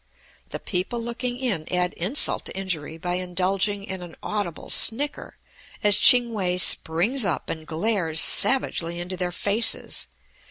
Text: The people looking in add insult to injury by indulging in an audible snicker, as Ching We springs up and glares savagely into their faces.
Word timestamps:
The 0.49 0.57
people 0.57 0.99
looking 0.99 1.37
in 1.37 1.71
add 1.71 1.93
insult 1.93 2.45
to 2.45 2.57
injury 2.57 2.97
by 2.97 3.17
indulging 3.17 3.83
in 3.83 4.01
an 4.01 4.15
audible 4.23 4.71
snicker, 4.71 5.37
as 5.83 5.99
Ching 5.99 6.33
We 6.33 6.57
springs 6.57 7.23
up 7.23 7.51
and 7.51 7.67
glares 7.67 8.19
savagely 8.19 8.99
into 8.99 9.15
their 9.15 9.31
faces. 9.31 10.07